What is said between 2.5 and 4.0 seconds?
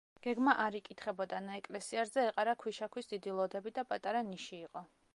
ქვიშაქვის დიდი ლოდები და